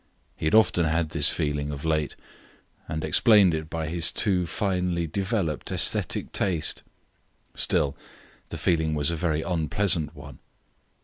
[0.35, 2.15] He had often had this feeling, of late,
[2.87, 6.81] and explained it by his too finely developed aesthetic taste;
[7.53, 7.95] still,
[8.49, 10.39] the feeling was a very unpleasant one.